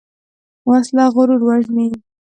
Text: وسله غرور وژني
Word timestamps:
وسله 0.69 1.05
غرور 1.15 1.39
وژني 1.47 1.87